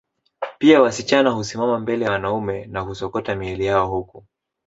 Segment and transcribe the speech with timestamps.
[0.57, 4.25] Pia wasichana husimama mbele ya wanaume na kusokota miili yao huku